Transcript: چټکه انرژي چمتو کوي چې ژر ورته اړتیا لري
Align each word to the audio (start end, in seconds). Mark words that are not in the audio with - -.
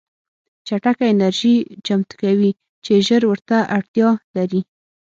چټکه 0.67 1.05
انرژي 1.13 1.55
چمتو 1.85 2.15
کوي 2.23 2.51
چې 2.85 2.93
ژر 3.07 3.21
ورته 3.27 3.57
اړتیا 3.77 4.09
لري 4.35 4.61